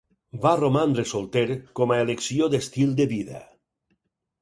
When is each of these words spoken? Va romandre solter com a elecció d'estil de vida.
Va 0.45 0.53
romandre 0.59 1.05
solter 1.11 1.45
com 1.81 1.95
a 1.95 2.01
elecció 2.07 2.51
d'estil 2.57 2.99
de 3.03 3.11
vida. 3.17 3.47